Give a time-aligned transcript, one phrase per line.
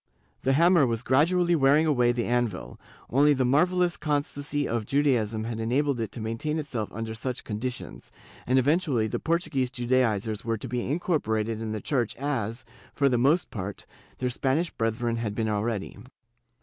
[0.41, 2.79] The hammer was gradually wearing away the anvil;
[3.11, 8.11] only the marvellous constancy of Judaism had enabled it to maintain itself under such conditions,
[8.47, 13.19] and eventually the Portuguese Judaizers were to be incorporated in the Church as, for the
[13.19, 13.85] most part,
[14.17, 15.95] their Spanish brethren had been already.